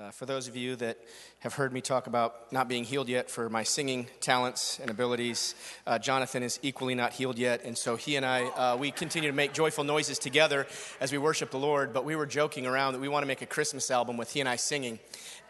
[0.00, 0.96] Uh, for those of you that
[1.40, 5.54] have heard me talk about not being healed yet for my singing talents and abilities,
[5.86, 7.62] uh, Jonathan is equally not healed yet.
[7.64, 10.66] And so he and I, uh, we continue to make joyful noises together
[11.02, 11.92] as we worship the Lord.
[11.92, 14.40] But we were joking around that we want to make a Christmas album with he
[14.40, 15.00] and I singing.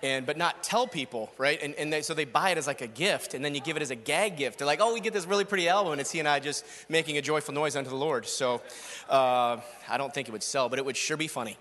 [0.02, 1.62] And, but not tell people, right?
[1.62, 3.76] And, and they, so they buy it as like a gift, and then you give
[3.76, 4.58] it as a gag gift.
[4.58, 6.64] They're like, oh, we get this really pretty album, and it's he and I just
[6.88, 8.26] making a joyful noise unto the Lord.
[8.26, 8.62] So
[9.10, 11.58] uh, I don't think it would sell, but it would sure be funny.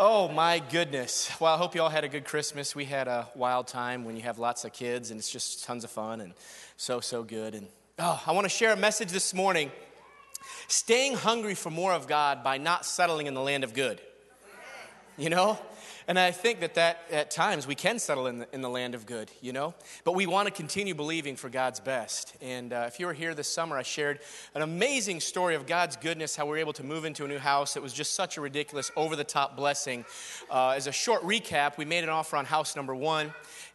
[0.00, 1.28] Oh my goodness.
[1.40, 2.72] Well, I hope you all had a good Christmas.
[2.72, 5.82] We had a wild time when you have lots of kids and it's just tons
[5.82, 6.34] of fun and
[6.76, 7.56] so, so good.
[7.56, 7.66] And
[7.98, 9.72] oh, I want to share a message this morning
[10.68, 14.00] staying hungry for more of God by not settling in the land of good.
[15.16, 15.58] You know?
[16.08, 18.94] And I think that, that at times we can settle in the, in the land
[18.94, 19.74] of good, you know?
[20.04, 22.34] But we want to continue believing for God's best.
[22.40, 24.20] And uh, if you were here this summer, I shared
[24.54, 27.38] an amazing story of God's goodness, how we were able to move into a new
[27.38, 27.76] house.
[27.76, 30.06] It was just such a ridiculous, over the top blessing.
[30.50, 33.34] Uh, as a short recap, we made an offer on house number one.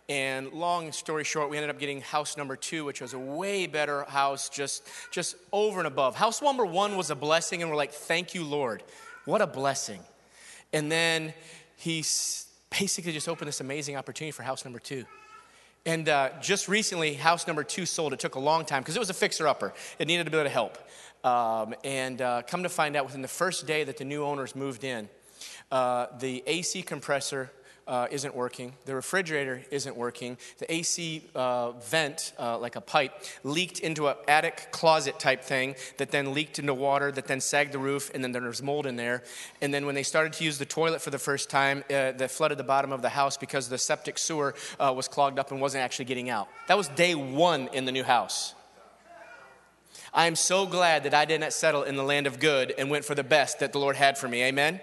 [0.09, 3.67] And long story short, we ended up getting house number two, which was a way
[3.67, 6.15] better house, just, just over and above.
[6.15, 8.81] House number one was a blessing, and we're like, thank you, Lord.
[9.25, 9.99] What a blessing.
[10.73, 11.35] And then
[11.83, 11.97] he
[12.69, 15.03] basically just opened this amazing opportunity for house number two.
[15.85, 18.13] And uh, just recently, house number two sold.
[18.13, 19.73] It took a long time because it was a fixer upper.
[19.99, 20.77] It needed a bit of help.
[21.25, 24.55] Um, and uh, come to find out, within the first day that the new owners
[24.55, 25.09] moved in,
[25.73, 27.51] uh, the AC compressor
[27.87, 28.73] uh, isn't working.
[28.85, 30.37] The refrigerator isn't working.
[30.59, 35.75] The AC uh, vent, uh, like a pipe, leaked into an attic closet type thing
[35.97, 38.85] that then leaked into water, that then sagged the roof, and then there was mold
[38.85, 39.23] in there.
[39.61, 42.31] And then when they started to use the toilet for the first time, uh, that
[42.31, 45.59] flooded the bottom of the house because the septic sewer uh, was clogged up and
[45.61, 46.47] wasn't actually getting out.
[46.67, 48.55] That was day one in the new house.
[50.13, 52.89] I am so glad that I did not settle in the land of good and
[52.89, 54.43] went for the best that the Lord had for me.
[54.43, 54.79] Amen.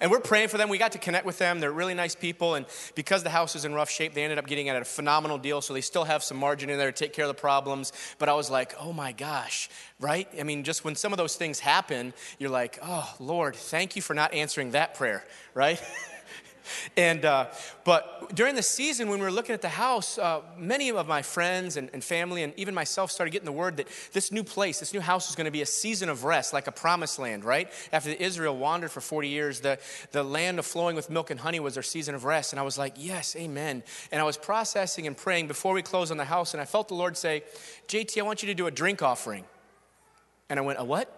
[0.00, 0.68] And we're praying for them.
[0.68, 1.60] We got to connect with them.
[1.60, 2.54] They're really nice people.
[2.54, 5.38] And because the house was in rough shape, they ended up getting at a phenomenal
[5.38, 5.60] deal.
[5.60, 7.92] So they still have some margin in there to take care of the problems.
[8.18, 10.28] But I was like, oh my gosh, right?
[10.38, 14.02] I mean, just when some of those things happen, you're like, oh, Lord, thank you
[14.02, 15.82] for not answering that prayer, right?
[16.96, 17.46] And, uh,
[17.84, 21.22] but during the season when we were looking at the house, uh, many of my
[21.22, 24.80] friends and, and, family and even myself started getting the word that this new place,
[24.80, 27.44] this new house was going to be a season of rest, like a promised land,
[27.44, 27.70] right?
[27.92, 29.78] After Israel wandered for 40 years, the,
[30.12, 32.52] the land of flowing with milk and honey was their season of rest.
[32.52, 33.82] And I was like, yes, amen.
[34.12, 36.88] And I was processing and praying before we closed on the house, and I felt
[36.88, 37.42] the Lord say,
[37.88, 39.44] JT, I want you to do a drink offering.
[40.48, 41.16] And I went, a what?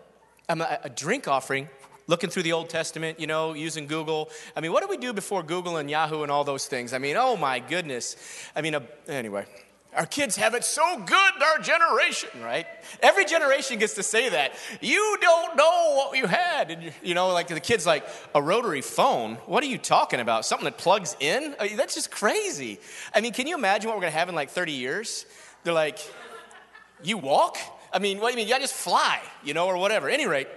[0.48, 1.68] A, a drink offering
[2.06, 4.30] looking through the Old Testament, you know, using Google.
[4.56, 6.92] I mean, what did we do before Google and Yahoo and all those things?
[6.92, 8.16] I mean, oh my goodness.
[8.54, 9.46] I mean, uh, anyway.
[9.94, 12.66] Our kids have it so good our generation, right?
[13.02, 14.54] Every generation gets to say that.
[14.80, 16.70] You don't know what you had.
[16.70, 19.34] And, you know, like the kid's like, a rotary phone?
[19.44, 20.46] What are you talking about?
[20.46, 21.54] Something that plugs in?
[21.60, 22.80] I mean, that's just crazy.
[23.14, 25.26] I mean, can you imagine what we're going to have in like 30 years?
[25.62, 25.98] They're like,
[27.02, 27.58] you walk?
[27.92, 28.48] I mean, what do you mean?
[28.48, 30.08] You just fly, you know, or whatever.
[30.08, 30.48] At any rate,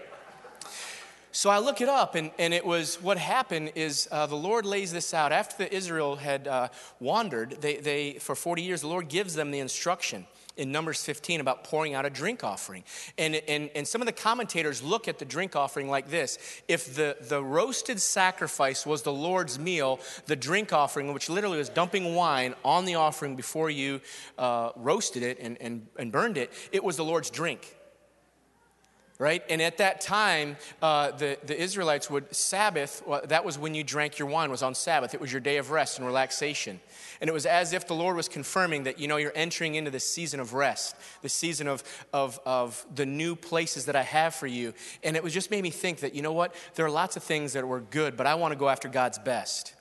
[1.36, 4.66] so I look it up, and, and it was what happened is uh, the Lord
[4.66, 5.34] lays this out.
[5.34, 6.70] After the Israel had uh,
[7.02, 11.42] wandered, they, they, for 40 years, the Lord gives them the instruction in Numbers 15
[11.42, 12.86] about pouring out a drink offering.
[13.18, 16.38] And, and, and some of the commentators look at the drink offering like this
[16.70, 21.68] if the, the roasted sacrifice was the Lord's meal, the drink offering, which literally was
[21.68, 24.00] dumping wine on the offering before you
[24.38, 27.75] uh, roasted it and, and, and burned it, it was the Lord's drink
[29.18, 29.44] right?
[29.50, 33.84] And at that time, uh, the, the Israelites would Sabbath, well, that was when you
[33.84, 35.14] drank your wine, was on Sabbath.
[35.14, 36.82] It was your day of rest and relaxation.
[37.22, 39.90] And it was as if the Lord was confirming that, you know, you're entering into
[39.90, 44.36] this season of rest, the season of, of, of the new places that I have
[44.36, 44.74] for you.
[45.02, 47.24] And it was just made me think that, you know what, there are lots of
[47.24, 49.75] things that were good, but I want to go after God's best,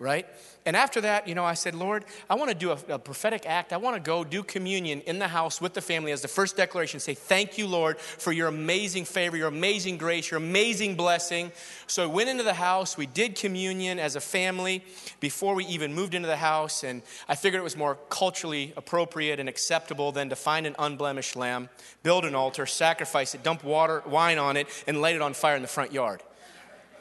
[0.00, 0.26] right?
[0.64, 3.44] And after that, you know, I said, Lord, I want to do a, a, prophetic
[3.46, 3.72] act.
[3.72, 6.56] I want to go do communion in the house with the family as the first
[6.56, 7.00] declaration.
[7.00, 11.52] Say, Thank you, Lord, for your amazing favor, your amazing grace, your amazing blessing.
[11.86, 12.96] So we went into the house.
[12.96, 14.82] We did communion as a family
[15.20, 16.82] before we even moved into the house.
[16.82, 21.36] And I figured it was more culturally appropriate and acceptable than to find an unblemished
[21.36, 21.68] lamb,
[22.02, 25.56] build an altar, sacrifice it, dump water, wine on it, and light it on fire
[25.56, 26.22] in the front yard.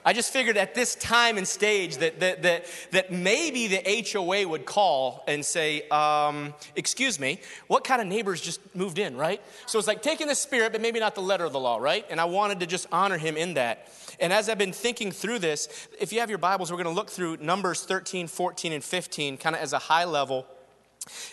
[0.10, 4.48] I just figured at this time and stage that, that, that, that maybe the HOA
[4.48, 9.40] would call and say, um, Excuse me, what kind of neighbors just moved in, right?
[9.68, 12.08] So it's like taking the spirit, but maybe not the letter of the law, right?
[12.10, 13.88] And I wanted to just honor him in that.
[14.20, 17.00] And as I've been thinking through this, if you have your Bibles, we're going to
[17.00, 20.48] look through Numbers 13, 14, and 15, kind of as a high level.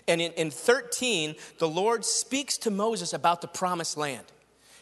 [0.07, 4.27] And in, in 13, the Lord speaks to Moses about the promised land.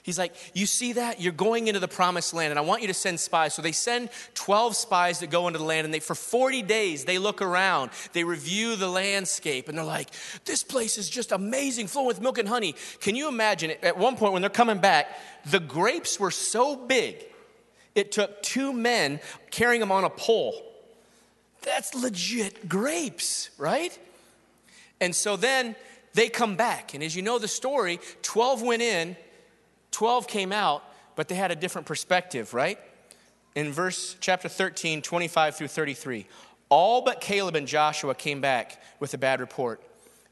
[0.04, 1.18] He's like, You see that?
[1.18, 3.54] You're going into the promised land, and I want you to send spies.
[3.54, 7.06] So they send 12 spies that go into the land, and they, for 40 days,
[7.06, 10.10] they look around, they review the landscape, and they're like,
[10.44, 12.74] This place is just amazing, flowing with milk and honey.
[13.00, 13.72] Can you imagine?
[13.82, 15.08] At one point, when they're coming back,
[15.46, 17.24] the grapes were so big,
[17.94, 19.20] it took two men
[19.50, 20.54] carrying them on a pole.
[21.62, 23.98] That's legit grapes, right?
[25.00, 25.76] And so then
[26.12, 29.16] they come back, and as you know the story, 12 went in
[29.94, 30.82] 12 came out,
[31.14, 32.78] but they had a different perspective, right?
[33.54, 36.26] In verse chapter 13, 25 through 33,
[36.68, 39.80] all but Caleb and Joshua came back with a bad report.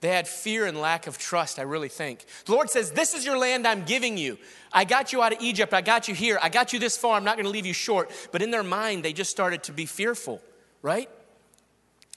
[0.00, 2.24] They had fear and lack of trust, I really think.
[2.46, 4.36] The Lord says, This is your land I'm giving you.
[4.72, 5.72] I got you out of Egypt.
[5.72, 6.40] I got you here.
[6.42, 7.16] I got you this far.
[7.16, 8.10] I'm not going to leave you short.
[8.32, 10.42] But in their mind, they just started to be fearful,
[10.82, 11.08] right?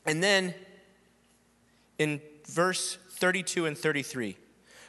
[0.04, 0.56] And then
[2.00, 4.36] in verse 32 and 33,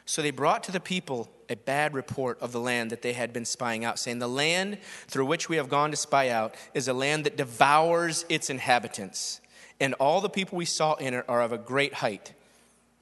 [0.06, 3.32] so they brought to the people a bad report of the land that they had
[3.32, 6.88] been spying out, saying, The land through which we have gone to spy out is
[6.88, 9.40] a land that devours its inhabitants,
[9.80, 12.32] and all the people we saw in it are of a great height.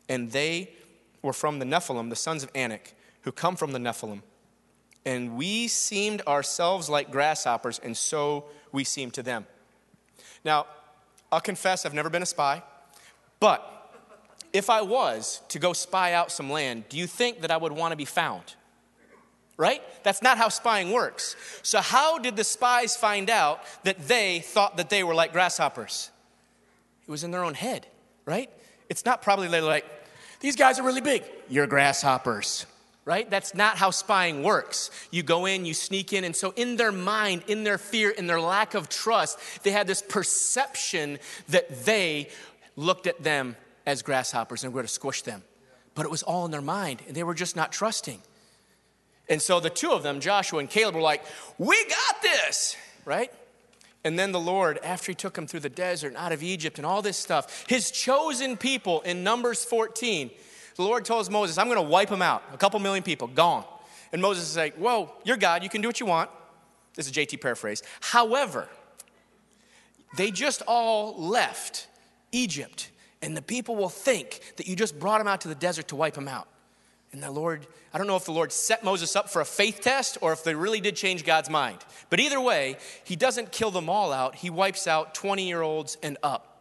[0.08, 0.70] And they
[1.22, 4.22] were from the Nephilim, the sons of Anak, who come from the Nephilim.
[5.06, 9.46] And we seemed ourselves like grasshoppers, and so we seemed to them.
[10.44, 10.66] Now,
[11.32, 12.62] I'll confess I've never been a spy,
[13.40, 13.73] but
[14.54, 17.72] if I was to go spy out some land, do you think that I would
[17.72, 18.54] want to be found?
[19.56, 19.82] Right?
[20.04, 21.36] That's not how spying works.
[21.62, 26.10] So, how did the spies find out that they thought that they were like grasshoppers?
[27.06, 27.86] It was in their own head,
[28.24, 28.50] right?
[28.88, 29.84] It's not probably they're like,
[30.40, 31.22] these guys are really big.
[31.48, 32.66] You're grasshoppers,
[33.04, 33.28] right?
[33.30, 34.90] That's not how spying works.
[35.10, 36.24] You go in, you sneak in.
[36.24, 39.86] And so, in their mind, in their fear, in their lack of trust, they had
[39.86, 41.18] this perception
[41.48, 42.28] that they
[42.76, 43.56] looked at them
[43.86, 45.42] as grasshoppers and we're going to squish them.
[45.94, 48.20] But it was all in their mind, and they were just not trusting.
[49.28, 51.24] And so the two of them, Joshua and Caleb, were like,
[51.58, 53.32] We got this, right?
[54.02, 56.78] And then the Lord, after he took them through the desert and out of Egypt
[56.78, 60.30] and all this stuff, his chosen people in Numbers 14,
[60.76, 62.42] the Lord tells Moses, I'm going to wipe them out.
[62.52, 63.64] A couple million people, gone.
[64.12, 65.62] And Moses is like, Whoa, you're God.
[65.62, 66.30] You can do what you want.
[66.94, 67.82] This is JT paraphrase.
[68.00, 68.68] However,
[70.16, 71.88] they just all left
[72.30, 72.90] Egypt
[73.24, 75.96] and the people will think that you just brought them out to the desert to
[75.96, 76.46] wipe them out.
[77.10, 79.80] And the Lord, I don't know if the Lord set Moses up for a faith
[79.80, 81.78] test or if they really did change God's mind.
[82.10, 84.34] But either way, he doesn't kill them all out.
[84.34, 86.60] He wipes out 20 year olds and up.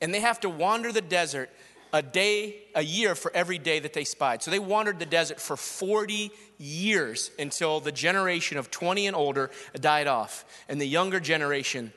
[0.00, 1.50] And they have to wander the desert
[1.92, 4.42] a day, a year for every day that they spied.
[4.42, 9.50] So they wandered the desert for 40 years until the generation of 20 and older
[9.78, 10.46] died off.
[10.70, 11.92] And the younger generation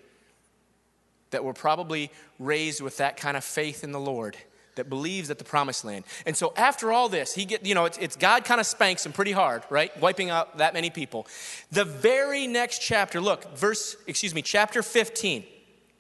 [1.32, 4.38] that were probably raised with that kind of faith in the Lord
[4.76, 6.06] that believes at the promised land.
[6.26, 9.06] And so after all this, he get, you know, it's, it's God kind of spanks
[9.06, 9.98] him pretty hard, right?
[10.00, 11.28] Wiping out that many people.
[11.72, 15.44] The very next chapter, look, verse, excuse me, chapter 15.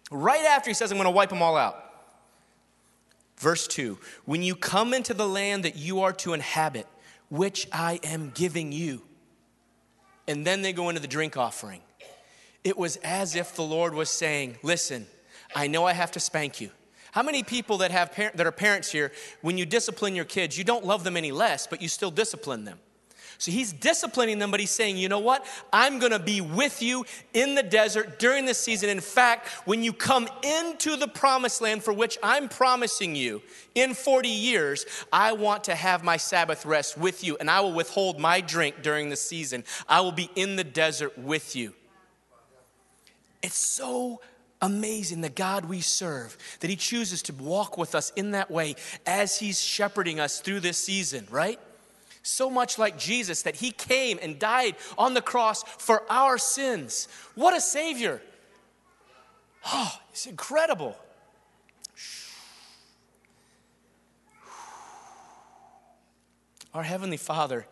[0.09, 1.91] Right after he says, I'm going to wipe them all out.
[3.37, 6.87] Verse 2 When you come into the land that you are to inhabit,
[7.29, 9.01] which I am giving you.
[10.27, 11.81] And then they go into the drink offering.
[12.63, 15.07] It was as if the Lord was saying, Listen,
[15.56, 16.69] I know I have to spank you.
[17.12, 19.12] How many people that have par- that are parents here,
[19.42, 22.63] when you discipline your kids, you don't love them any less, but you still discipline
[22.63, 22.80] them?
[23.38, 25.48] So he's disciplining them, but he's saying, you know what?
[25.74, 28.88] I'm gonna be with you in the desert during this season.
[28.88, 33.41] In fact, when you come into the promised land for which I'm promising you
[33.74, 37.74] in 40 years, I want to have my Sabbath rest with you, and I will
[37.74, 39.63] withhold my drink during the season.
[39.89, 41.74] I will be in the desert with you.
[43.41, 44.22] It's so
[44.62, 48.75] amazing the God we serve, that He chooses to walk with us in that way
[49.06, 51.60] as He's shepherding us through this season, right?
[52.24, 57.08] So much like Jesus, that He came and died on the cross for our sins.
[57.36, 58.22] What a Savior!
[59.65, 60.96] Oh, it's incredible.
[66.74, 67.65] Our Heavenly Father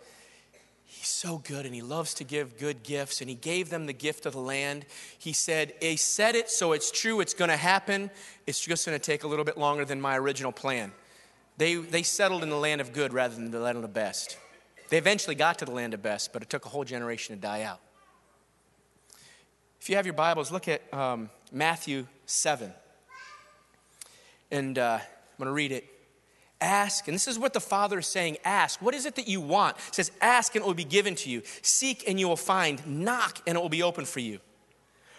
[1.07, 4.25] so good and he loves to give good gifts and he gave them the gift
[4.25, 4.85] of the land.
[5.17, 8.09] He said he said it so it's true it's going to happen.
[8.47, 10.91] It's just going to take a little bit longer than my original plan.
[11.57, 14.37] They, they settled in the land of good rather than the land of the best.
[14.89, 17.41] They eventually got to the land of best but it took a whole generation to
[17.41, 17.79] die out.
[19.79, 22.71] If you have your bibles look at um, matthew 7
[24.51, 25.98] and uh, i'm going to read it
[26.61, 28.81] Ask, and this is what the Father is saying ask.
[28.81, 29.77] What is it that you want?
[29.89, 31.41] It says, Ask and it will be given to you.
[31.61, 32.85] Seek and you will find.
[32.85, 34.39] Knock and it will be open for you.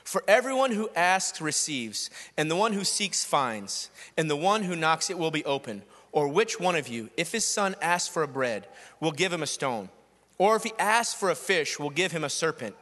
[0.05, 4.77] For everyone who asks receives, and the one who seeks finds, and the one who
[4.77, 5.83] knocks it will be open.
[6.13, 8.67] Or which one of you, if his son asks for a bread,
[8.99, 9.89] will give him a stone?
[10.37, 12.75] Or if he asks for a fish, we'll give him a serpent.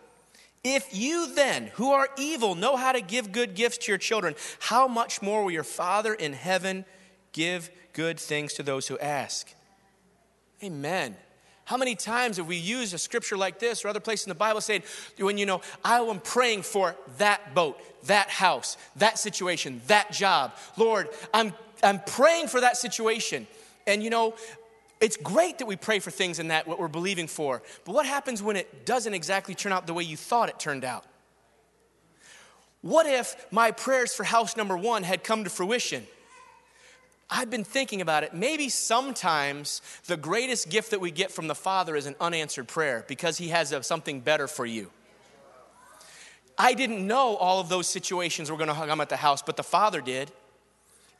[0.64, 4.34] If you then, who are evil, know how to give good gifts to your children,
[4.60, 6.84] how much more will your Father in heaven
[7.32, 9.52] give good things to those who ask?
[10.62, 11.16] Amen.
[11.64, 14.36] How many times have we used a scripture like this or other place in the
[14.36, 14.84] Bible saying,
[15.18, 17.76] when you know, I am praying for that boat,
[18.06, 20.52] that house, that situation, that job.
[20.76, 21.52] Lord, I'm,
[21.82, 23.48] I'm praying for that situation.
[23.84, 24.36] And you know,
[25.00, 27.64] it's great that we pray for things in that, what we're believing for.
[27.84, 30.84] But what happens when it doesn't exactly turn out the way you thought it turned
[30.84, 31.04] out?
[32.80, 36.06] What if my prayers for house number one had come to fruition?
[37.30, 38.32] I've been thinking about it.
[38.32, 43.04] Maybe sometimes the greatest gift that we get from the Father is an unanswered prayer
[43.06, 44.90] because He has a, something better for you.
[46.56, 49.56] I didn't know all of those situations were going to come at the house, but
[49.56, 50.32] the Father did.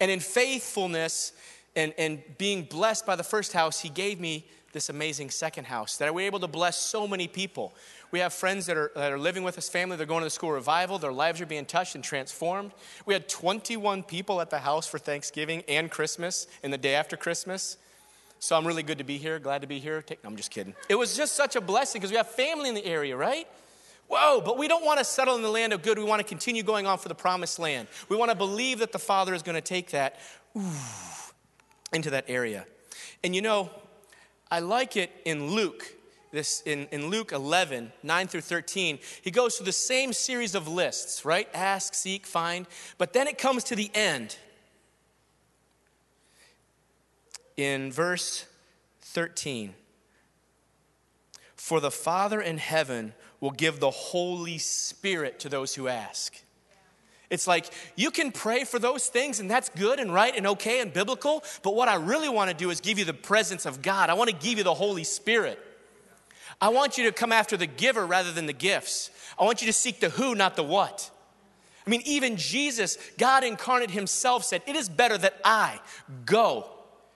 [0.00, 1.33] And in faithfulness,
[1.77, 4.45] and, and being blessed by the first house, he gave me
[4.78, 7.75] this amazing second house that was able to bless so many people.
[8.12, 10.30] We have friends that are, that are living with us, family, they're going to the
[10.30, 12.73] school revival, their lives are being touched and transformed.
[13.04, 17.16] We had 21 people at the house for Thanksgiving and Christmas and the day after
[17.16, 17.76] Christmas.
[18.38, 20.00] So I'm really good to be here, glad to be here.
[20.00, 20.75] Take, no, I'm just kidding.
[20.88, 23.49] It was just such a blessing because we have family in the area, right?
[24.06, 25.99] Whoa, but we don't want to settle in the land of good.
[25.99, 27.88] We want to continue going on for the promised land.
[28.08, 30.20] We want to believe that the Father is going to take that.
[30.56, 30.62] Ooh
[31.92, 32.66] into that area.
[33.25, 33.70] And you know,
[34.50, 35.95] I like it in Luke,
[36.33, 38.99] this in, in Luke 11, 9 through 13.
[39.23, 41.49] He goes through the same series of lists, right?
[41.55, 42.67] Ask, seek, find.
[42.97, 44.37] But then it comes to the end.
[47.57, 48.47] In verse
[49.00, 49.75] 13,
[51.57, 56.40] for the Father in heaven will give the Holy Spirit to those who ask.
[57.30, 60.80] It's like you can pray for those things, and that's good and right and okay
[60.80, 61.44] and biblical.
[61.62, 64.08] But what I really want to do is give you the presence of God.
[64.08, 65.58] I want to give you the Holy Spirit.
[66.61, 69.11] I want you to come after the giver rather than the gifts.
[69.38, 71.11] I want you to seek the who, not the what.
[71.87, 75.80] I mean, even Jesus, God incarnate Himself, said, It is better that I
[76.25, 76.70] go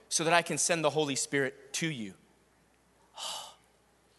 [0.08, 2.14] so that I can send the Holy Spirit to you.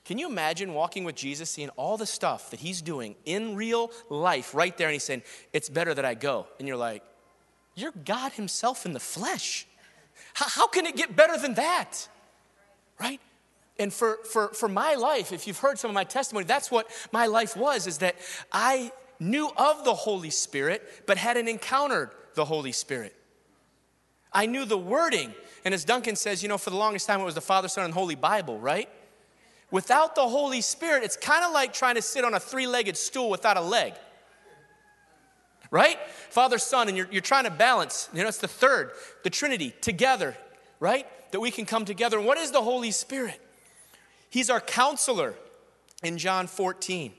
[0.06, 3.92] Can you imagine walking with Jesus, seeing all the stuff that he's doing in real
[4.10, 6.48] life right there, and he's saying, It's better that I go?
[6.60, 7.04] And you're like,
[7.76, 9.66] You're God himself in the flesh.
[10.34, 12.08] How, how can it get better than that?
[13.00, 13.22] Right?
[13.80, 16.88] And for, for, for my life, if you've heard some of my testimony, that's what
[17.12, 18.16] my life was, is that
[18.52, 23.16] I knew of the Holy Spirit, but hadn't encountered the Holy Spirit.
[24.32, 25.34] I knew the wording.
[25.66, 27.86] And as Duncan says, you know, for the longest time it was the Father, Son,
[27.86, 28.90] and Holy Bible, right?
[29.74, 32.96] Without the Holy Spirit, it's kind of like trying to sit on a three legged
[32.96, 33.96] stool without a leg.
[35.72, 35.98] Right?
[36.30, 38.08] Father, Son, and you're, you're trying to balance.
[38.14, 38.92] You know, it's the third,
[39.24, 40.38] the Trinity, together,
[40.80, 41.08] right?
[41.32, 42.20] That we can come together.
[42.20, 43.42] And what is the Holy Spirit?
[44.30, 45.34] He's our counselor
[46.04, 47.12] in John 14.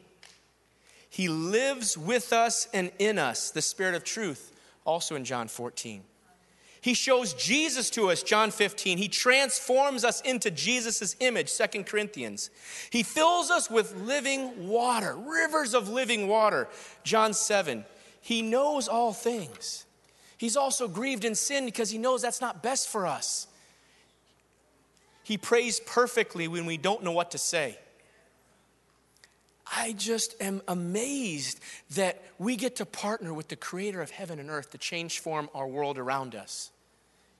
[1.11, 4.53] He lives with us and in us, the Spirit of truth,
[4.87, 6.05] also in John 14.
[6.85, 8.99] He shows Jesus to us, John 15.
[8.99, 12.51] He transforms us into Jesus' image, Second Corinthians.
[12.91, 16.69] He fills us with living water, rivers of living water,
[17.03, 17.87] John 7.
[18.21, 19.87] He knows all things.
[20.37, 23.47] He's also grieved in sin because he knows that's not best for us.
[25.23, 27.79] He prays perfectly when we don't know what to say.
[29.75, 31.61] I just am amazed
[31.95, 35.49] that we get to partner with the creator of heaven and earth to change form
[35.55, 36.71] our world around us.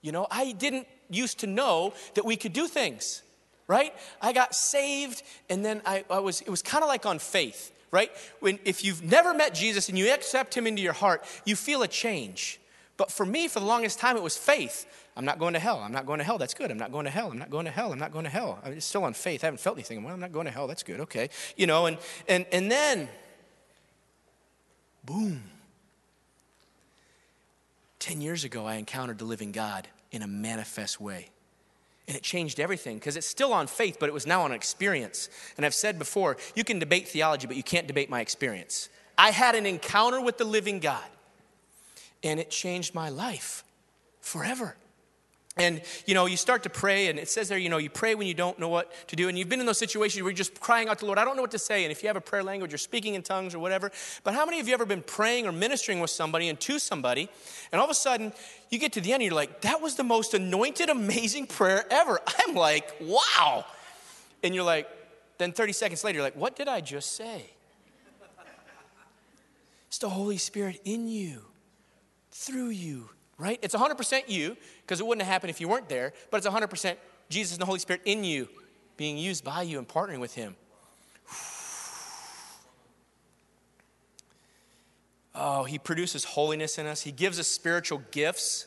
[0.05, 3.23] You know, I didn't used to know that we could do things,
[3.67, 3.95] right?
[4.21, 7.73] I got saved and then I, I was, it was kind of like on faith,
[7.91, 8.11] right?
[8.41, 11.83] When, if you've never met Jesus and you accept him into your heart, you feel
[11.83, 12.61] a change.
[12.99, 14.85] But for me, for the longest time, it was faith.
[15.17, 15.79] I'm not going to hell.
[15.79, 16.37] I'm not going to hell.
[16.37, 16.71] That's good.
[16.71, 17.31] I'm not going to hell.
[17.31, 17.91] I'm not going to hell.
[17.91, 18.59] I'm not going to hell.
[18.63, 19.43] I'm still on faith.
[19.43, 20.05] I haven't felt anything.
[20.05, 20.67] Well, I'm not going to hell.
[20.67, 21.01] That's good.
[21.01, 21.31] Okay.
[21.57, 21.97] You know, and
[22.29, 23.09] and and then
[25.03, 25.45] boom.
[28.05, 31.31] 10 years ago, I encountered the living God in a manifest way.
[32.07, 35.31] And it changed everything because it's still on faith, but it was now on experience.
[35.57, 38.91] And I've said before, you can debate theology, but you can't debate my experience.
[39.17, 41.03] I had an encounter with the living God,
[42.23, 43.65] and it changed my life
[44.21, 44.77] forever.
[45.57, 48.17] And you know, you start to pray, and it says there, you know, you pray
[48.17, 49.29] when you don't know what to do.
[49.29, 51.25] And you've been in those situations where you're just crying out to the Lord, I
[51.25, 51.85] don't know what to say.
[51.85, 53.93] And if you have a prayer language, you're speaking in tongues or whatever.
[54.25, 57.29] But how many of you ever been praying or ministering with somebody and to somebody,
[57.71, 58.33] and all of a sudden
[58.71, 61.85] you get to the end and you're like, that was the most anointed, amazing prayer
[61.89, 62.19] ever.
[62.47, 63.65] I'm like, wow.
[64.43, 64.89] And you're like,
[65.39, 67.51] then 30 seconds later, you're like, what did I just say?
[69.87, 71.43] It's the Holy Spirit in you,
[72.33, 73.59] through you, right?
[73.63, 76.97] It's 100% you, because it wouldn't have happened if you weren't there, but it's 100%
[77.29, 78.49] Jesus and the Holy Spirit in you,
[78.97, 80.57] being used by you and partnering with Him.
[85.37, 88.67] Oh, He produces holiness in us, He gives us spiritual gifts.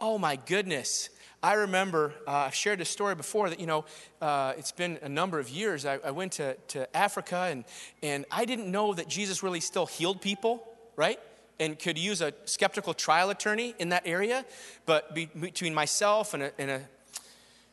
[0.00, 1.10] Oh, my goodness.
[1.42, 3.84] I remember, uh, I've shared this story before that, you know,
[4.20, 5.86] uh, it's been a number of years.
[5.86, 7.64] I, I, went to, to Africa and,
[8.02, 10.66] and I didn't know that Jesus really still healed people,
[10.96, 11.20] right?
[11.58, 14.44] And could use a skeptical trial attorney in that area.
[14.84, 16.80] But be, between myself and a, and a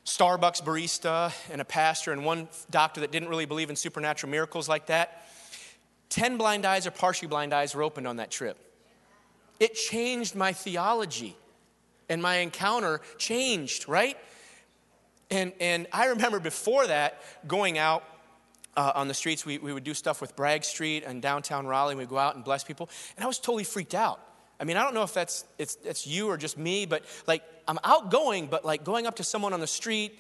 [0.05, 4.67] Starbucks barista and a pastor and one doctor that didn't really believe in supernatural miracles
[4.67, 5.27] like that,
[6.09, 8.57] 10 blind eyes or partially blind eyes were opened on that trip.
[9.59, 11.35] It changed my theology
[12.09, 14.17] and my encounter changed, right?
[15.31, 18.03] And, and I remember before that going out
[18.75, 19.45] uh, on the streets.
[19.45, 21.95] We, we would do stuff with Bragg Street and downtown Raleigh.
[21.95, 22.89] We'd go out and bless people.
[23.15, 24.19] And I was totally freaked out.
[24.59, 27.43] I mean, I don't know if that's it's, it's you or just me, but like
[27.67, 30.19] I'm outgoing, but like going up to someone on the street,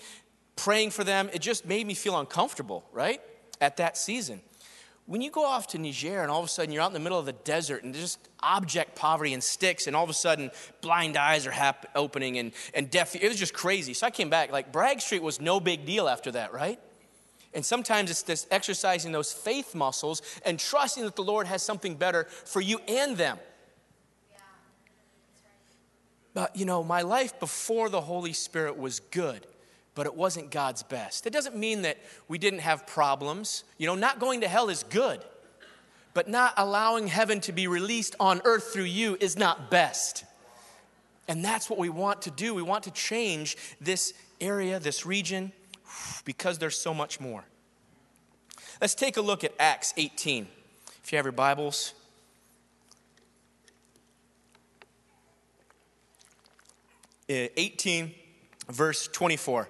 [0.55, 3.21] praying for them, it just made me feel uncomfortable, right?
[3.61, 4.41] At that season.
[5.05, 6.99] When you go off to Niger and all of a sudden you're out in the
[6.99, 10.49] middle of the desert and just object poverty and sticks, and all of a sudden
[10.81, 13.93] blind eyes are hap- opening and, and deaf, it was just crazy.
[13.93, 14.51] So I came back.
[14.51, 16.79] Like Bragg Street was no big deal after that, right?
[17.53, 21.95] And sometimes it's this exercising those faith muscles and trusting that the Lord has something
[21.95, 23.37] better for you and them.
[26.33, 29.45] But you know, my life before the Holy Spirit was good,
[29.93, 31.27] but it wasn't God's best.
[31.27, 33.63] It doesn't mean that we didn't have problems.
[33.77, 35.23] You know, not going to hell is good,
[36.15, 40.25] but not allowing heaven to be released on earth through you is not best.
[41.27, 42.53] And that's what we want to do.
[42.55, 45.51] We want to change this area, this region,
[46.25, 47.43] because there's so much more.
[48.81, 50.47] Let's take a look at Acts 18.
[51.03, 51.93] If you have your Bibles,
[57.29, 58.13] uh, 18,
[58.69, 59.69] verse 24.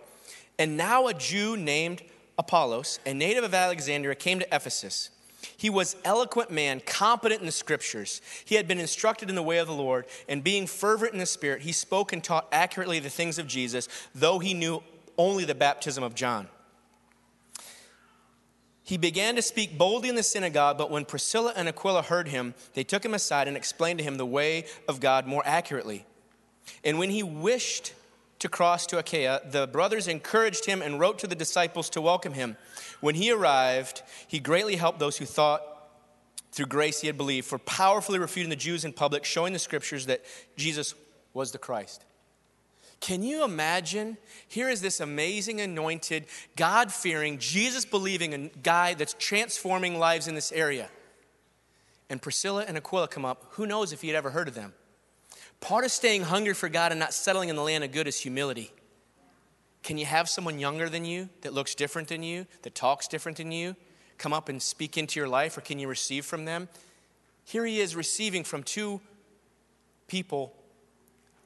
[0.60, 2.02] And now a Jew named
[2.38, 5.10] Apollos, a native of Alexandria, came to Ephesus.
[5.58, 8.22] He was eloquent man, competent in the scriptures.
[8.46, 11.26] He had been instructed in the way of the Lord, and being fervent in the
[11.26, 14.82] spirit, he spoke and taught accurately the things of Jesus, though he knew
[15.18, 16.48] only the baptism of John.
[18.84, 22.54] He began to speak boldly in the synagogue, but when Priscilla and Aquila heard him,
[22.74, 26.06] they took him aside and explained to him the way of God more accurately.
[26.84, 27.94] And when he wished
[28.40, 32.34] to cross to Achaia, the brothers encouraged him and wrote to the disciples to welcome
[32.34, 32.58] him.
[33.00, 35.62] When he arrived, he greatly helped those who thought
[36.52, 40.06] through grace he had believed, for powerfully refuting the Jews in public, showing the scriptures
[40.08, 40.24] that
[40.58, 40.94] Jesus
[41.34, 42.04] was the Christ.
[43.04, 44.16] Can you imagine?
[44.48, 50.54] Here is this amazing, anointed, God fearing, Jesus believing guy that's transforming lives in this
[50.54, 50.88] area.
[52.10, 53.44] And Priscilla and Aquila come up.
[53.52, 54.72] Who knows if he had ever heard of them?
[55.60, 58.22] Part of staying hungry for God and not settling in the land of good is
[58.22, 58.72] humility.
[59.84, 63.38] Can you have someone younger than you that looks different than you, that talks different
[63.38, 63.76] than you,
[64.18, 66.70] come up and speak into your life, or can you receive from them?
[67.44, 69.02] Here he is receiving from two
[70.08, 70.56] people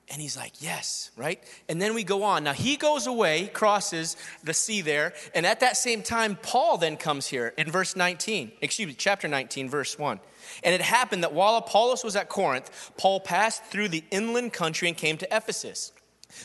[0.10, 1.42] and he's like, Yes, right?
[1.68, 2.44] And then we go on.
[2.44, 6.98] Now he goes away, crosses the sea there, and at that same time, Paul then
[6.98, 10.20] comes here in verse 19, excuse me, chapter 19, verse 1.
[10.64, 14.88] And it happened that while Apollos was at Corinth, Paul passed through the inland country
[14.88, 15.92] and came to Ephesus.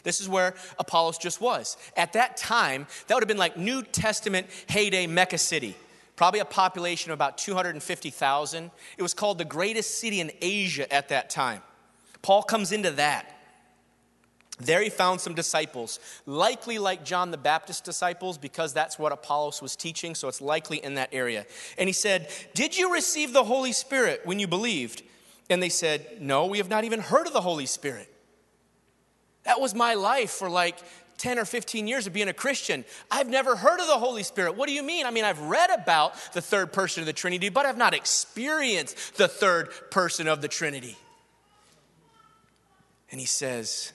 [0.05, 1.77] This is where Apollos just was.
[1.97, 5.77] At that time, that would have been like New Testament heyday Mecca City
[6.15, 8.71] probably a population of about 250,000.
[8.97, 11.63] It was called the greatest city in Asia at that time.
[12.23, 13.42] Paul comes into that.
[14.63, 19.61] There he found some disciples, likely like John the Baptist disciples, because that's what Apollos
[19.61, 21.47] was teaching, so it's likely in that area.
[21.79, 25.03] And he said, Did you receive the Holy Spirit when you believed?
[25.51, 28.09] And they said, No, we have not even heard of the Holy Spirit.
[29.45, 30.79] That was my life for like
[31.19, 32.85] 10 or 15 years of being a Christian.
[33.11, 34.57] I've never heard of the Holy Spirit.
[34.57, 35.07] What do you mean?
[35.07, 39.17] I mean, I've read about the third person of the Trinity, but I've not experienced
[39.17, 40.97] the third person of the Trinity.
[43.11, 43.93] And he says,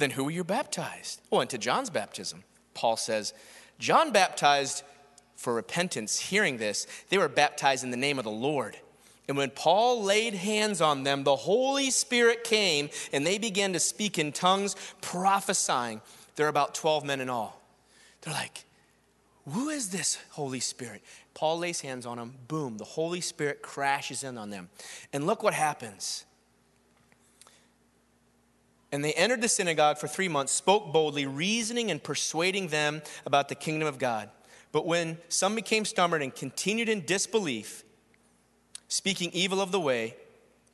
[0.00, 1.20] then who were you baptized?
[1.30, 2.44] Well, into John's baptism.
[2.74, 3.34] Paul says,
[3.78, 4.82] John baptized
[5.36, 6.18] for repentance.
[6.18, 8.76] Hearing this, they were baptized in the name of the Lord.
[9.28, 13.80] And when Paul laid hands on them, the Holy Spirit came and they began to
[13.80, 16.00] speak in tongues, prophesying.
[16.36, 17.62] There are about 12 men in all.
[18.22, 18.64] They're like,
[19.48, 21.02] Who is this Holy Spirit?
[21.34, 22.34] Paul lays hands on them.
[22.48, 24.68] Boom, the Holy Spirit crashes in on them.
[25.12, 26.24] And look what happens.
[28.92, 33.48] And they entered the synagogue for three months, spoke boldly, reasoning and persuading them about
[33.48, 34.30] the kingdom of God.
[34.72, 37.84] But when some became stubborn and continued in disbelief,
[38.88, 40.16] speaking evil of the way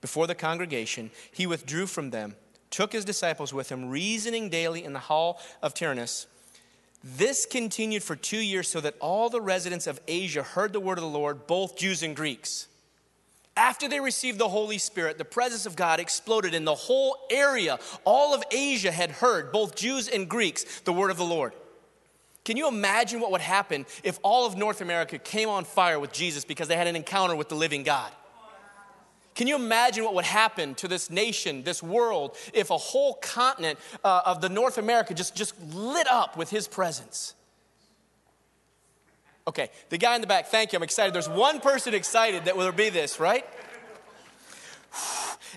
[0.00, 2.36] before the congregation, he withdrew from them,
[2.70, 6.26] took his disciples with him, reasoning daily in the hall of Tyrannus.
[7.04, 10.98] This continued for two years so that all the residents of Asia heard the word
[10.98, 12.66] of the Lord, both Jews and Greeks.
[13.56, 17.78] After they received the Holy Spirit, the presence of God exploded in the whole area.
[18.04, 21.54] All of Asia had heard, both Jews and Greeks, the word of the Lord.
[22.44, 26.12] Can you imagine what would happen if all of North America came on fire with
[26.12, 28.12] Jesus because they had an encounter with the living God?
[29.34, 33.78] Can you imagine what would happen to this nation, this world, if a whole continent
[34.04, 37.34] uh, of the North America just, just lit up with his presence?
[39.48, 40.76] Okay, the guy in the back, thank you.
[40.76, 41.14] I'm excited.
[41.14, 43.44] There's one person excited that will be this, right?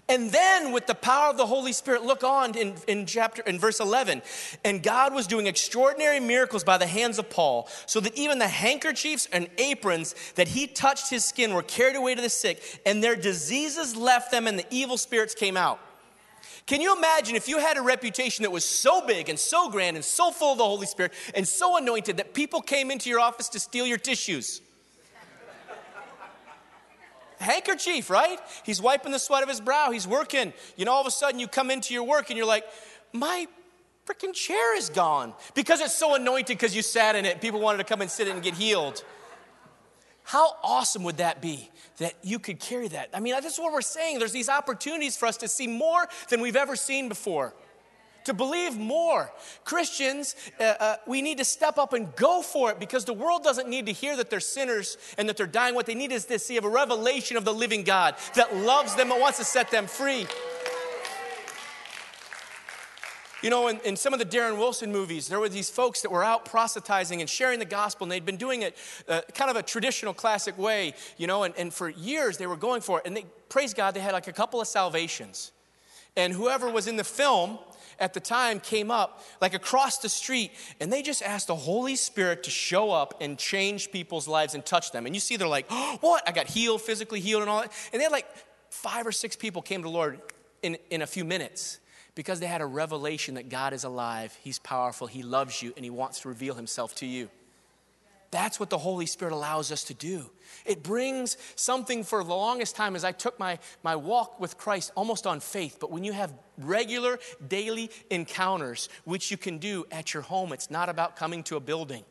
[0.08, 3.60] And then with the power of the Holy Spirit, look on in, in chapter in
[3.60, 4.22] verse 11.
[4.64, 8.48] And God was doing extraordinary miracles by the hands of Paul, so that even the
[8.48, 13.04] handkerchiefs and aprons that he touched his skin were carried away to the sick, and
[13.04, 15.80] their diseases left them, and the evil spirits came out.
[16.66, 19.96] Can you imagine if you had a reputation that was so big and so grand
[19.96, 23.20] and so full of the Holy Spirit and so anointed that people came into your
[23.20, 24.62] office to steal your tissues?
[27.40, 28.38] Handkerchief, right?
[28.66, 29.92] He's wiping the sweat of his brow.
[29.92, 30.54] He's working.
[30.76, 32.66] You know, all of a sudden you come into your work and you're like,
[33.14, 33.48] my
[34.06, 37.40] freaking chair is gone because it's so anointed because you sat in it.
[37.40, 39.04] People wanted to come and sit in and get healed.
[40.30, 43.10] How awesome would that be that you could carry that?
[43.16, 44.20] I mean, that's what we're saying.
[44.20, 47.56] There's these opportunities for us to see more than we've ever seen before,
[48.26, 49.32] to believe more.
[49.66, 53.44] Christians, uh, uh, we need to step up and go for it because the world
[53.44, 55.74] doesn't need to hear that they're sinners and that they're dying.
[55.74, 59.12] What they need is to see a revelation of the living God that loves them
[59.12, 60.28] and wants to set them free.
[63.42, 66.12] You know, in, in, some of the Darren Wilson movies, there were these folks that
[66.12, 68.76] were out proselytizing and sharing the gospel, and they'd been doing it
[69.08, 72.58] uh, kind of a traditional, classic way, you know, and, and for years they were
[72.58, 73.08] going for it.
[73.08, 75.54] And they, praise God, they had like a couple of salvations.
[76.18, 77.60] And whoever was in the film
[77.98, 81.96] at the time came up like across the street, and they just asked the Holy
[81.96, 85.06] Spirit to show up and change people's lives and touch them.
[85.06, 86.28] And you see, they're like, oh, what?
[86.28, 87.72] I got healed, physically healed, and all that.
[87.94, 88.28] And they had like
[88.70, 90.20] five or six people came to the Lord
[90.62, 91.80] in, in a few minutes
[92.20, 95.86] because they had a revelation that God is alive, He's powerful, He loves you, and
[95.86, 97.30] He wants to reveal Himself to you.
[98.30, 100.30] That's what the Holy Spirit allows us to do.
[100.66, 104.92] It brings something for the longest time as I took my, my walk with Christ
[104.96, 105.78] almost on faith.
[105.80, 110.70] But when you have regular daily encounters, which you can do at your home, it's
[110.70, 112.04] not about coming to a building.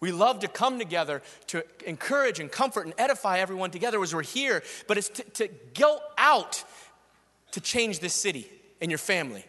[0.00, 4.22] We love to come together to encourage and comfort and edify everyone together as we're
[4.22, 6.62] here, but it's to, to go out
[7.52, 9.44] to change this city and your family.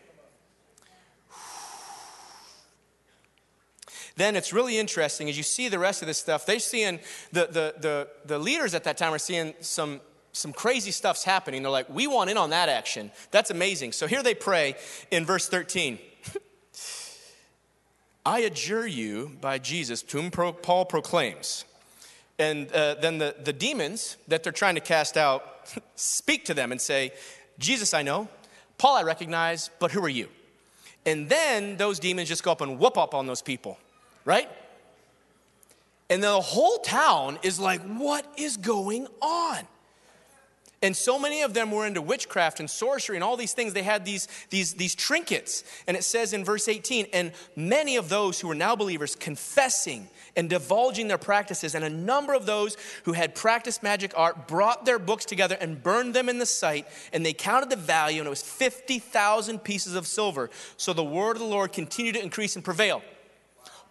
[4.18, 7.00] Then it's really interesting as you see the rest of this stuff, they're seeing
[7.32, 11.62] the, the, the, the leaders at that time are seeing some, some crazy stuff's happening.
[11.62, 13.12] They're like, we want in on that action.
[13.30, 13.92] That's amazing.
[13.92, 14.76] So here they pray
[15.12, 16.00] in verse 13.
[18.26, 21.64] I adjure you by Jesus, whom Paul proclaims.
[22.40, 25.44] And uh, then the, the demons that they're trying to cast out
[25.96, 27.12] speak to them and say,
[27.60, 28.28] Jesus, I know,
[28.78, 30.30] Paul, I recognize, but who are you?
[31.06, 33.78] And then those demons just go up and whoop up on those people,
[34.26, 34.50] right?
[36.10, 39.60] And then the whole town is like, what is going on?
[40.88, 43.74] And so many of them were into witchcraft and sorcery and all these things.
[43.74, 45.66] They had these, these, these trinkets.
[45.86, 50.08] And it says in verse 18, and many of those who were now believers confessing
[50.38, 54.86] and divulging their practices, and a number of those who had practiced magic art brought
[54.86, 58.28] their books together and burned them in the sight, and they counted the value, and
[58.28, 60.50] it was 50,000 pieces of silver.
[60.78, 63.02] So the word of the Lord continued to increase and prevail.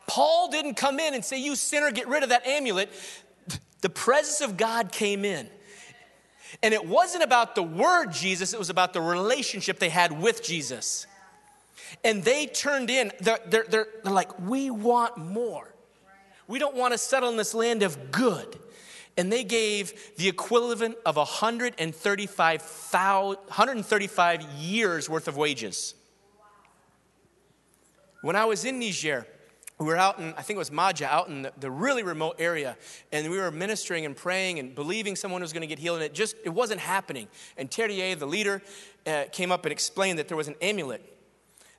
[0.06, 2.90] Paul didn't come in and say, You sinner, get rid of that amulet.
[3.82, 5.50] The presence of God came in
[6.62, 10.42] and it wasn't about the word Jesus, it was about the relationship they had with
[10.42, 11.06] Jesus.
[12.04, 15.72] And they turned in, they're, they're, they're, they're like, we want more.
[16.48, 18.58] We don't want to settle in this land of good.
[19.16, 22.60] And they gave the equivalent of 135,
[22.92, 25.94] 135 years worth of wages.
[28.20, 29.26] When I was in Niger,
[29.78, 32.36] we were out in, I think it was Maja, out in the, the, really remote
[32.38, 32.76] area,
[33.12, 36.04] and we were ministering and praying and believing someone was going to get healed, and
[36.04, 37.28] it just, it wasn't happening.
[37.58, 38.62] And Terrier, the leader,
[39.06, 41.02] uh, came up and explained that there was an amulet,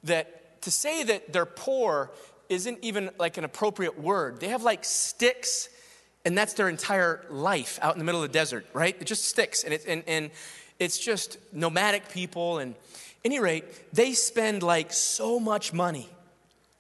[0.04, 2.12] that to say that they're poor
[2.50, 4.40] isn't even like an appropriate word.
[4.40, 5.68] They have like sticks,
[6.24, 8.96] and that's their entire life out in the middle of the desert, right?
[9.00, 10.30] It just sticks, and, it, and, and
[10.78, 12.76] it's just nomadic people, and
[13.26, 16.08] any rate, they spend like so much money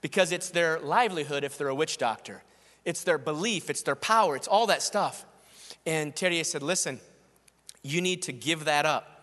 [0.01, 2.43] because it's their livelihood if they're a witch doctor.
[2.86, 5.25] It's their belief, it's their power, it's all that stuff.
[5.86, 6.99] And Terrier said, Listen,
[7.83, 9.17] you need to give that up.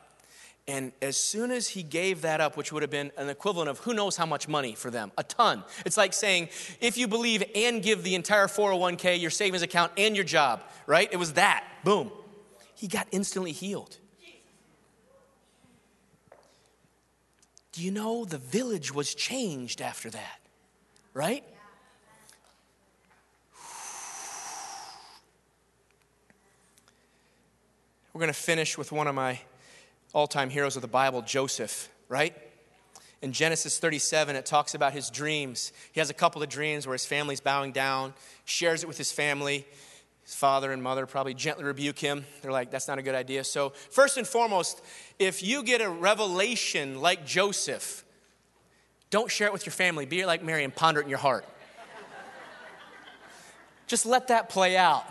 [0.67, 3.79] And as soon as he gave that up, which would have been an equivalent of
[3.81, 5.63] who knows how much money for them, a ton.
[5.85, 6.49] It's like saying,
[6.81, 11.07] if you believe and give the entire 401k, your savings account, and your job, right?
[11.13, 11.65] It was that.
[11.85, 12.11] Boom.
[12.75, 13.99] He got instantly healed.
[17.73, 20.41] Do you know the village was changed after that?
[21.15, 21.45] Right?
[28.13, 29.41] We're going to finish with one of my
[30.13, 32.37] all time heroes of the Bible, Joseph, right?
[33.23, 35.73] In Genesis 37, it talks about his dreams.
[35.93, 38.13] He has a couple of dreams where his family's bowing down,
[38.45, 39.67] shares it with his family.
[40.25, 42.25] His father and mother probably gently rebuke him.
[42.43, 43.45] They're like, that's not a good idea.
[43.45, 44.81] So, first and foremost,
[45.19, 48.04] if you get a revelation like Joseph,
[49.15, 50.07] don't share it with your family.
[50.07, 51.45] Be like Mary and ponder it in your heart.
[53.87, 55.05] Just let that play out,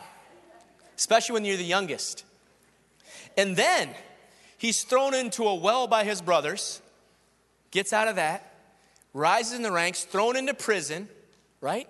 [0.97, 2.25] especially when you're the youngest.
[3.37, 3.91] And then
[4.57, 6.81] he's thrown into a well by his brothers,
[7.71, 8.53] gets out of that,
[9.13, 11.07] rises in the ranks, thrown into prison,
[11.61, 11.87] right?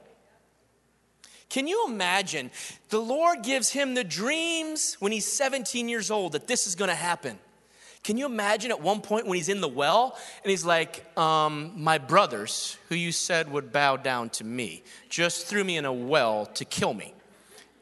[1.49, 2.51] Can you imagine?
[2.89, 6.89] The Lord gives him the dreams when he's 17 years old that this is going
[6.89, 7.39] to happen.
[8.03, 11.71] Can you imagine at one point when he's in the well and he's like, um,
[11.75, 15.93] My brothers, who you said would bow down to me, just threw me in a
[15.93, 17.13] well to kill me.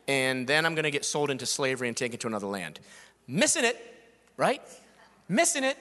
[0.08, 2.80] And then I'm going to get sold into slavery and taken to another land.
[3.28, 3.78] Missing it,
[4.38, 4.62] right?
[5.28, 5.78] Missing it.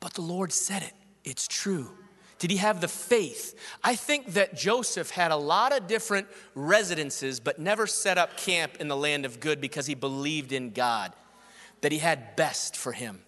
[0.00, 0.92] But the Lord said it.
[1.24, 1.90] It's true.
[2.38, 3.58] Did he have the faith?
[3.82, 8.76] I think that Joseph had a lot of different residences, but never set up camp
[8.78, 11.12] in the land of good because he believed in God,
[11.80, 13.22] that he had best for him.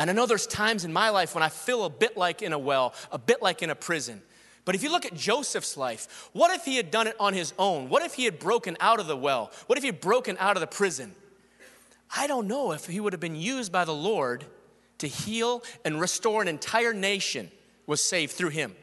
[0.00, 2.54] And I know there's times in my life when I feel a bit like in
[2.54, 4.22] a well, a bit like in a prison.
[4.64, 7.52] But if you look at Joseph's life, what if he had done it on his
[7.58, 7.90] own?
[7.90, 9.52] What if he had broken out of the well?
[9.66, 11.14] What if he had broken out of the prison?
[12.16, 14.46] I don't know if he would have been used by the Lord
[14.98, 17.50] to heal and restore an entire nation
[17.86, 18.74] was saved through him.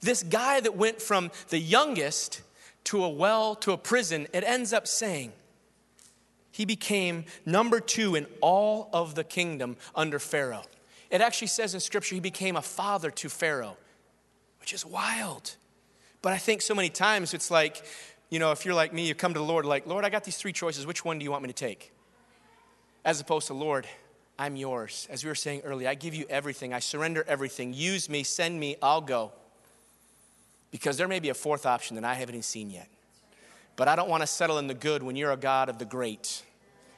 [0.00, 2.42] This guy that went from the youngest
[2.84, 5.32] to a well to a prison, it ends up saying
[6.52, 10.62] he became number two in all of the kingdom under Pharaoh.
[11.10, 13.76] It actually says in scripture he became a father to Pharaoh,
[14.60, 15.56] which is wild.
[16.20, 17.84] But I think so many times it's like,
[18.30, 20.24] you know, if you're like me, you come to the Lord like, Lord, I got
[20.24, 20.86] these three choices.
[20.86, 21.92] Which one do you want me to take?
[23.04, 23.86] As opposed to, Lord,
[24.38, 25.06] I'm yours.
[25.10, 26.72] As we were saying earlier, I give you everything.
[26.72, 27.74] I surrender everything.
[27.74, 29.32] Use me, send me, I'll go.
[30.70, 32.88] Because there may be a fourth option that I haven't even seen yet.
[33.76, 35.84] But I don't want to settle in the good when you're a God of the
[35.84, 36.42] great.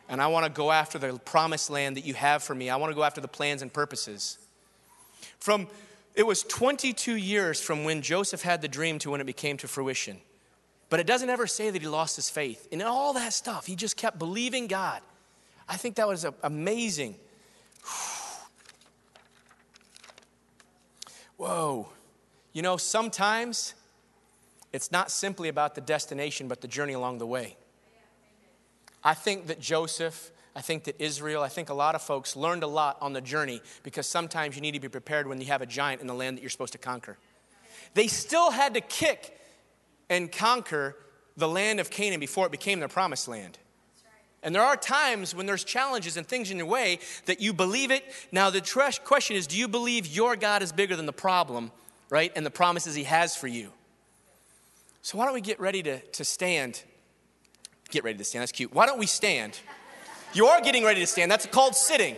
[0.09, 2.69] And I want to go after the promised land that you have for me.
[2.71, 4.39] I want to go after the plans and purposes.
[5.39, 5.69] From
[6.15, 9.69] it was 22 years from when Joseph had the dream to when it became to
[9.69, 10.19] fruition.
[10.89, 12.69] But it doesn't ever say that he lost his faith.
[12.71, 15.01] And all that stuff, he just kept believing God.
[15.69, 17.17] I think that was amazing.
[21.37, 21.89] Whoa.
[22.53, 23.75] You know, sometimes
[24.75, 27.57] it's not simply about the destination, but the journey along the way.
[29.05, 32.65] I think that Joseph, I think that Israel, I think a lot of folks learned
[32.65, 35.63] a lot on the journey because sometimes you need to be prepared when you have
[35.63, 37.17] a giant in the land that you're supposed to conquer.
[37.95, 39.39] They still had to kick
[40.11, 40.97] and conquer
[41.37, 43.59] the land of Canaan before it became their promised land.
[44.43, 47.93] And there are times when there's challenges and things in your way that you believe
[47.93, 48.05] it.
[48.33, 48.61] Now, the
[49.05, 51.71] question is do you believe your God is bigger than the problem,
[52.11, 52.33] right?
[52.35, 53.71] And the promises He has for you?
[55.05, 56.83] So, why don't we get ready to, to stand?
[57.91, 58.41] Get ready to stand.
[58.41, 58.73] That's cute.
[58.73, 59.61] Why don't we stand?
[60.33, 61.31] You are getting ready to stand.
[61.31, 62.17] That's called sitting.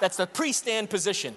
[0.00, 1.36] That's the pre stand position.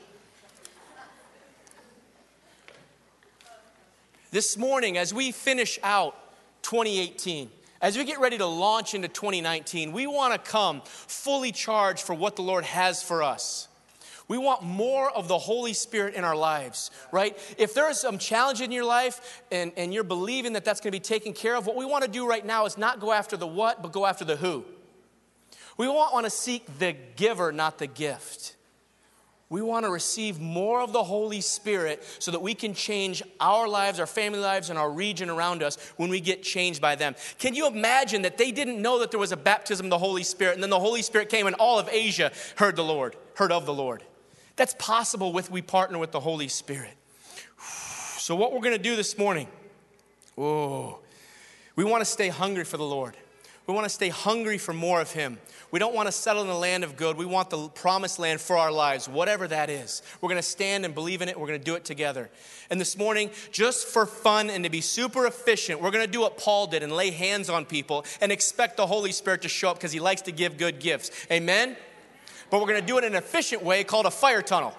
[4.31, 6.15] This morning, as we finish out
[6.61, 7.49] 2018,
[7.81, 12.13] as we get ready to launch into 2019, we want to come fully charged for
[12.13, 13.66] what the Lord has for us.
[14.27, 17.37] We want more of the Holy Spirit in our lives, right?
[17.57, 20.91] If there is some challenge in your life and, and you're believing that that's going
[20.91, 23.13] to be taken care of, what we want to do right now is not go
[23.13, 24.65] after the what, but go after the who.
[25.77, 28.55] We want, want to seek the giver, not the gift.
[29.49, 33.65] We want to receive more of the Holy Spirit so that we can change our
[33.69, 37.15] lives, our family lives, and our region around us when we get changed by them.
[37.39, 40.23] Can you imagine that they didn't know that there was a baptism of the Holy
[40.23, 43.53] Spirit, and then the Holy Spirit came and all of Asia heard the Lord, heard
[43.53, 44.03] of the Lord?
[44.57, 46.95] That's possible with we partner with the Holy Spirit.
[48.17, 49.47] So, what we're going to do this morning,
[50.37, 50.99] oh,
[51.75, 53.15] we want to stay hungry for the Lord.
[53.67, 55.37] We want to stay hungry for more of Him.
[55.71, 57.17] We don't want to settle in the land of good.
[57.17, 60.01] We want the promised land for our lives, whatever that is.
[60.21, 61.37] We're going to stand and believe in it.
[61.37, 62.29] We're going to do it together.
[62.69, 66.21] And this morning, just for fun and to be super efficient, we're going to do
[66.21, 69.69] what Paul did and lay hands on people and expect the Holy Spirit to show
[69.69, 71.11] up because He likes to give good gifts.
[71.29, 71.75] Amen?
[72.49, 74.75] But we're going to do it in an efficient way called a fire tunnel.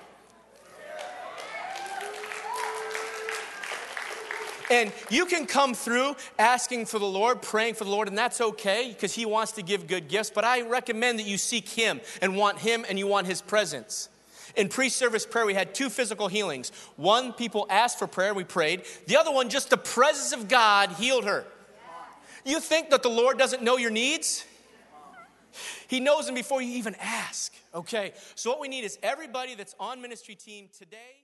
[4.71, 8.41] And you can come through asking for the Lord, praying for the Lord, and that's
[8.41, 10.31] okay because He wants to give good gifts.
[10.31, 14.11] But I recommend that you seek Him and want Him and you want His presence.
[14.57, 16.71] In pre service prayer, we had two physical healings.
[16.97, 18.83] One, people asked for prayer, we prayed.
[19.07, 21.47] The other one, just the presence of God healed her.
[22.45, 24.45] You think that the Lord doesn't know your needs?
[25.89, 27.53] He knows them before you even ask.
[27.75, 31.18] Okay, so what we need is everybody that's on ministry team today.